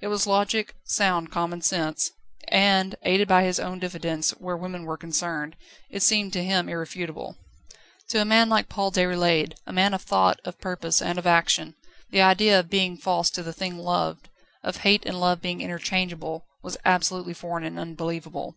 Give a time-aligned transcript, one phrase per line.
[0.00, 2.10] It was logic, sound common sense,
[2.48, 5.54] and, aided by his own diffidence where women were concerned,
[5.90, 7.36] it seemed to him irrefutable.
[8.08, 11.74] To a man like Paul Déroulède, a man of thought, of purpose, and of action,
[12.08, 14.30] the idea of being false to the thing loved,
[14.64, 18.56] of hate and love being interchangeable, was absolutely foreign and unbelievable.